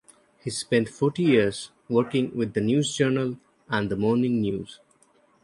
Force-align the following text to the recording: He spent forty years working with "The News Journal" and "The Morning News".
He 0.39 0.49
spent 0.49 0.89
forty 0.89 1.21
years 1.21 1.69
working 1.87 2.35
with 2.35 2.55
"The 2.55 2.61
News 2.61 2.95
Journal" 2.95 3.37
and 3.69 3.87
"The 3.91 3.95
Morning 3.95 4.41
News". 4.41 4.79